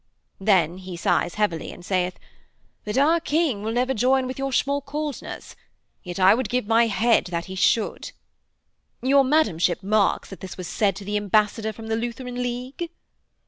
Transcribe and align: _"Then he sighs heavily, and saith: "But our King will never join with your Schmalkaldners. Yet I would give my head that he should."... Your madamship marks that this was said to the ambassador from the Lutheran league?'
_"Then 0.43 0.79
he 0.79 0.97
sighs 0.97 1.35
heavily, 1.35 1.71
and 1.71 1.85
saith: 1.85 2.17
"But 2.85 2.97
our 2.97 3.19
King 3.19 3.61
will 3.61 3.71
never 3.71 3.93
join 3.93 4.25
with 4.25 4.39
your 4.39 4.49
Schmalkaldners. 4.51 5.55
Yet 6.01 6.19
I 6.19 6.33
would 6.33 6.49
give 6.49 6.65
my 6.65 6.87
head 6.87 7.25
that 7.25 7.45
he 7.45 7.53
should."... 7.53 8.11
Your 9.03 9.23
madamship 9.23 9.83
marks 9.83 10.31
that 10.31 10.39
this 10.39 10.57
was 10.57 10.67
said 10.67 10.95
to 10.95 11.05
the 11.05 11.17
ambassador 11.17 11.71
from 11.71 11.85
the 11.85 11.95
Lutheran 11.95 12.41
league?' 12.41 12.89